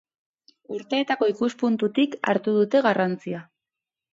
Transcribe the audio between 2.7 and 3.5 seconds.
garrantzia.